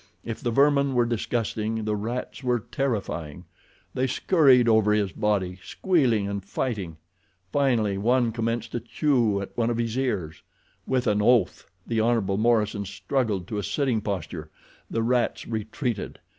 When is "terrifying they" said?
2.61-4.07